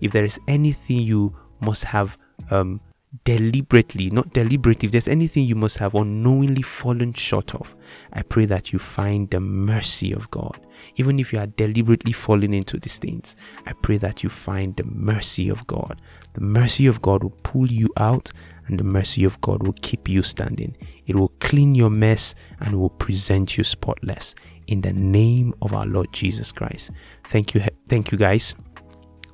If 0.00 0.12
there 0.12 0.24
is 0.24 0.38
anything 0.46 0.98
you 0.98 1.36
must 1.60 1.84
have 1.84 2.18
um, 2.50 2.80
deliberately, 3.24 4.10
not 4.10 4.32
deliberate, 4.32 4.84
if 4.84 4.90
there's 4.90 5.08
anything 5.08 5.44
you 5.44 5.54
must 5.54 5.78
have 5.78 5.94
unknowingly 5.94 6.62
fallen 6.62 7.12
short 7.12 7.54
of, 7.54 7.74
I 8.12 8.22
pray 8.22 8.46
that 8.46 8.72
you 8.72 8.78
find 8.78 9.30
the 9.30 9.40
mercy 9.40 10.12
of 10.12 10.30
God. 10.30 10.58
Even 10.96 11.20
if 11.20 11.32
you 11.32 11.38
are 11.38 11.46
deliberately 11.46 12.12
falling 12.12 12.54
into 12.54 12.78
these 12.78 12.98
things, 12.98 13.36
I 13.66 13.72
pray 13.74 13.98
that 13.98 14.22
you 14.22 14.28
find 14.28 14.74
the 14.76 14.84
mercy 14.84 15.48
of 15.50 15.66
God. 15.66 16.00
The 16.32 16.40
mercy 16.40 16.86
of 16.86 17.02
God 17.02 17.22
will 17.22 17.36
pull 17.42 17.66
you 17.70 17.90
out, 17.98 18.30
and 18.66 18.78
the 18.78 18.84
mercy 18.84 19.24
of 19.24 19.40
God 19.40 19.62
will 19.62 19.76
keep 19.82 20.08
you 20.08 20.22
standing. 20.22 20.76
It 21.06 21.14
will 21.14 21.32
clean 21.40 21.74
your 21.74 21.90
mess 21.90 22.34
and 22.60 22.80
will 22.80 22.90
present 22.90 23.58
you 23.58 23.64
spotless. 23.64 24.34
In 24.68 24.80
the 24.80 24.92
name 24.92 25.52
of 25.60 25.74
our 25.74 25.86
Lord 25.86 26.12
Jesus 26.12 26.52
Christ. 26.52 26.92
Thank 27.26 27.54
you, 27.54 27.60
thank 27.88 28.12
you 28.12 28.16
guys. 28.16 28.54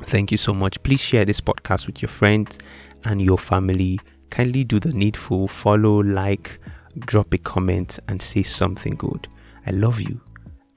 Thank 0.01 0.31
you 0.31 0.39
so 0.39 0.55
much. 0.55 0.83
Please 0.83 1.03
share 1.03 1.25
this 1.25 1.41
podcast 1.41 1.87
with 1.87 2.01
your 2.01 2.09
friends 2.09 2.59
and 3.05 3.21
your 3.21 3.39
family. 3.39 3.99
Kindly 4.31 4.65
do 4.65 4.79
the 4.79 4.93
needful, 4.93 5.49
follow, 5.49 6.03
like, 6.03 6.59
drop 6.99 7.33
a 7.35 7.39
comment, 7.39 7.99
and 8.09 8.21
say 8.21 8.43
something 8.43 8.95
good. 8.95 9.29
I 9.67 9.71
love 9.71 10.01
you, 10.01 10.21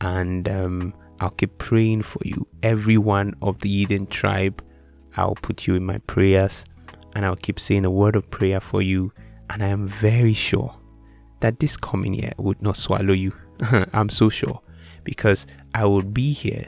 and 0.02 0.48
um, 0.50 0.94
I'll 1.20 1.30
keep 1.32 1.58
praying 1.58 2.02
for 2.02 2.22
you. 2.26 2.48
Every 2.64 2.98
one 2.98 3.36
of 3.42 3.62
the 3.62 3.72
Eden 3.72 4.08
tribe, 4.08 4.64
I'll 5.18 5.36
put 5.36 5.68
you 5.68 5.76
in 5.76 5.86
my 5.86 6.00
prayers, 6.00 6.66
and 7.16 7.26
I'll 7.26 7.36
keep 7.36 7.60
saying 7.60 7.86
a 7.86 7.92
word 7.92 8.16
of 8.16 8.30
prayer 8.32 8.60
for 8.60 8.82
you. 8.82 9.12
And 9.50 9.62
I 9.62 9.68
am 9.68 9.88
very 9.88 10.34
sure 10.34 10.74
that 11.42 11.60
this 11.60 11.76
coming 11.76 12.14
year 12.14 12.32
would 12.38 12.62
not 12.62 12.78
swallow 12.78 13.14
you. 13.14 13.32
I'm 13.94 14.10
so 14.10 14.30
sure 14.30 14.62
because 15.04 15.46
I 15.76 15.86
will 15.86 16.04
be 16.04 16.32
here 16.32 16.66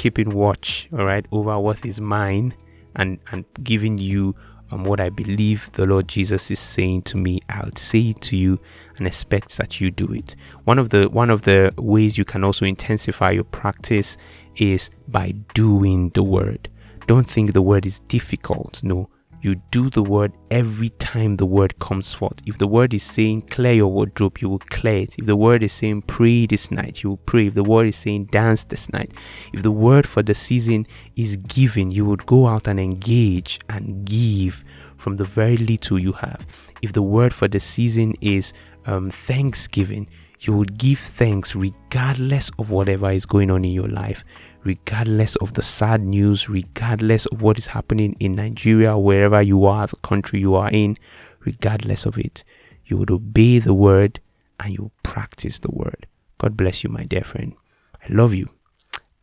keeping 0.00 0.30
watch, 0.30 0.88
all 0.94 1.04
right, 1.04 1.26
over 1.30 1.60
what 1.60 1.84
is 1.84 2.00
mine 2.00 2.54
and 2.96 3.18
and 3.32 3.44
giving 3.62 3.98
you 3.98 4.34
um, 4.70 4.84
what 4.84 4.98
I 4.98 5.10
believe 5.10 5.70
the 5.72 5.84
Lord 5.84 6.08
Jesus 6.08 6.50
is 6.50 6.58
saying 6.58 7.02
to 7.02 7.18
me, 7.18 7.40
I'll 7.50 7.76
say 7.76 8.00
it 8.10 8.20
to 8.22 8.36
you 8.36 8.58
and 8.96 9.06
expect 9.06 9.58
that 9.58 9.78
you 9.78 9.90
do 9.90 10.10
it. 10.14 10.36
One 10.64 10.78
of 10.78 10.88
the 10.88 11.10
one 11.10 11.28
of 11.28 11.42
the 11.42 11.74
ways 11.76 12.16
you 12.16 12.24
can 12.24 12.44
also 12.44 12.64
intensify 12.64 13.32
your 13.32 13.44
practice 13.44 14.16
is 14.56 14.88
by 15.06 15.34
doing 15.52 16.08
the 16.10 16.22
word. 16.22 16.70
Don't 17.06 17.26
think 17.26 17.52
the 17.52 17.60
word 17.60 17.84
is 17.84 18.00
difficult. 18.00 18.82
No, 18.82 19.10
You 19.42 19.56
do 19.70 19.88
the 19.88 20.02
word 20.02 20.32
every 20.50 20.90
time 20.90 21.36
the 21.36 21.46
word 21.46 21.78
comes 21.78 22.12
forth. 22.12 22.40
If 22.46 22.58
the 22.58 22.66
word 22.66 22.92
is 22.92 23.02
saying 23.02 23.42
clear 23.42 23.72
your 23.72 23.90
wardrobe, 23.90 24.38
you 24.38 24.48
will 24.50 24.58
clear 24.58 25.02
it. 25.04 25.16
If 25.18 25.26
the 25.26 25.36
word 25.36 25.62
is 25.62 25.72
saying 25.72 26.02
pray 26.02 26.46
this 26.46 26.70
night, 26.70 27.02
you 27.02 27.10
will 27.10 27.16
pray. 27.18 27.46
If 27.46 27.54
the 27.54 27.64
word 27.64 27.86
is 27.86 27.96
saying 27.96 28.26
dance 28.26 28.64
this 28.64 28.92
night, 28.92 29.12
if 29.52 29.62
the 29.62 29.72
word 29.72 30.06
for 30.06 30.22
the 30.22 30.34
season 30.34 30.86
is 31.16 31.36
giving, 31.36 31.90
you 31.90 32.04
would 32.04 32.26
go 32.26 32.46
out 32.46 32.68
and 32.68 32.78
engage 32.78 33.58
and 33.68 34.04
give 34.04 34.62
from 34.96 35.16
the 35.16 35.24
very 35.24 35.56
little 35.56 35.98
you 35.98 36.12
have. 36.12 36.46
If 36.82 36.92
the 36.92 37.02
word 37.02 37.32
for 37.32 37.48
the 37.48 37.60
season 37.60 38.14
is 38.20 38.52
um, 38.86 39.10
thanksgiving, 39.10 40.08
you 40.40 40.56
would 40.56 40.78
give 40.78 40.98
thanks 40.98 41.54
regardless 41.54 42.50
of 42.58 42.70
whatever 42.70 43.10
is 43.10 43.26
going 43.26 43.50
on 43.50 43.64
in 43.64 43.72
your 43.72 43.88
life, 43.88 44.24
regardless 44.62 45.36
of 45.36 45.54
the 45.54 45.62
sad 45.62 46.02
news, 46.02 46.48
regardless 46.48 47.26
of 47.26 47.42
what 47.42 47.58
is 47.58 47.68
happening 47.68 48.16
in 48.20 48.34
Nigeria, 48.34 48.98
wherever 48.98 49.40
you 49.40 49.64
are, 49.64 49.86
the 49.86 49.96
country 49.96 50.40
you 50.40 50.54
are 50.54 50.70
in, 50.72 50.96
regardless 51.40 52.06
of 52.06 52.18
it. 52.18 52.44
You 52.84 52.98
would 52.98 53.10
obey 53.10 53.58
the 53.58 53.74
word 53.74 54.20
and 54.58 54.72
you 54.72 54.90
practice 55.02 55.58
the 55.58 55.70
word. 55.70 56.06
God 56.38 56.56
bless 56.56 56.84
you, 56.84 56.90
my 56.90 57.04
dear 57.04 57.22
friend. 57.22 57.54
I 58.02 58.12
love 58.12 58.34
you. 58.34 58.48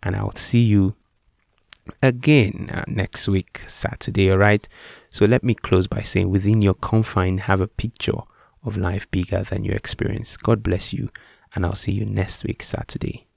And 0.03 0.15
I'll 0.15 0.35
see 0.35 0.63
you 0.63 0.95
again 2.01 2.69
uh, 2.71 2.83
next 2.87 3.27
week, 3.27 3.63
Saturday, 3.67 4.31
all 4.31 4.37
right? 4.37 4.67
So 5.09 5.25
let 5.25 5.43
me 5.43 5.53
close 5.53 5.87
by 5.87 6.01
saying 6.01 6.29
within 6.29 6.61
your 6.61 6.75
confine, 6.75 7.39
have 7.39 7.61
a 7.61 7.67
picture 7.67 8.19
of 8.63 8.77
life 8.77 9.09
bigger 9.11 9.41
than 9.41 9.63
your 9.63 9.75
experience. 9.75 10.37
God 10.37 10.61
bless 10.63 10.93
you, 10.93 11.09
and 11.55 11.65
I'll 11.65 11.75
see 11.75 11.93
you 11.93 12.05
next 12.05 12.43
week, 12.43 12.61
Saturday. 12.61 13.27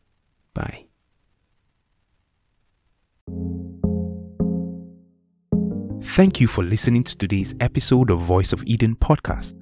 Bye. 0.54 0.89
Thank 6.02 6.40
you 6.40 6.48
for 6.48 6.64
listening 6.64 7.04
to 7.04 7.16
today's 7.16 7.54
episode 7.60 8.10
of 8.10 8.20
Voice 8.20 8.52
of 8.52 8.62
Eden 8.66 8.96
podcast. 8.96 9.54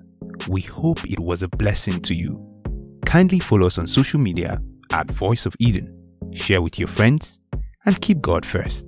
We 0.48 0.62
hope 0.62 1.04
it 1.04 1.20
was 1.20 1.42
a 1.42 1.48
blessing 1.48 2.00
to 2.02 2.14
you. 2.14 2.44
Kindly 3.04 3.38
follow 3.38 3.66
us 3.66 3.78
on 3.78 3.87
social 3.87 4.18
media 4.18 4.61
at 4.92 5.11
Voice 5.11 5.46
of 5.46 5.54
Eden, 5.59 5.94
share 6.33 6.62
with 6.62 6.78
your 6.78 6.88
friends, 6.88 7.38
and 7.85 8.00
keep 8.00 8.20
God 8.20 8.46
first. 8.46 8.87